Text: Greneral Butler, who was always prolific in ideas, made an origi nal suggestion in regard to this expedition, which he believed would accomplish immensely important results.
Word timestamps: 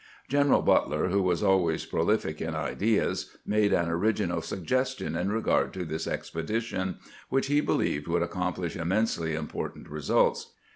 Greneral 0.31 0.65
Butler, 0.65 1.09
who 1.09 1.21
was 1.21 1.43
always 1.43 1.85
prolific 1.85 2.41
in 2.41 2.55
ideas, 2.55 3.37
made 3.45 3.71
an 3.71 3.85
origi 3.87 4.27
nal 4.27 4.41
suggestion 4.41 5.15
in 5.15 5.31
regard 5.31 5.73
to 5.73 5.85
this 5.85 6.07
expedition, 6.07 6.97
which 7.29 7.45
he 7.45 7.61
believed 7.61 8.07
would 8.07 8.23
accomplish 8.23 8.75
immensely 8.75 9.35
important 9.35 9.87
results. 9.87 10.53